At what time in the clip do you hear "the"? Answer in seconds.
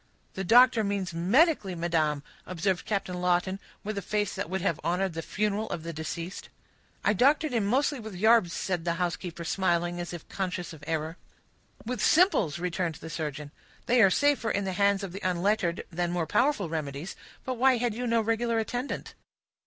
0.33-0.43, 5.13-5.21, 5.83-5.93, 8.83-8.93, 12.95-13.11, 14.63-14.73, 15.11-15.21